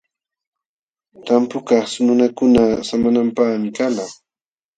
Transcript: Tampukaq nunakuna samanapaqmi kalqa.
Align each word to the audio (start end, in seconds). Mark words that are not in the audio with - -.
Tampukaq 1.25 1.89
nunakuna 2.05 2.61
samanapaqmi 2.87 3.69
kalqa. 3.77 4.05